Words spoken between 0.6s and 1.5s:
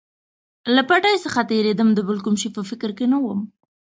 له پټۍ څخه